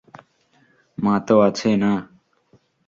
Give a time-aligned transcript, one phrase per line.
[0.97, 1.91] মা তো আছে না?